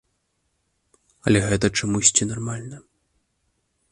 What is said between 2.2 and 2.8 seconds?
нармальна.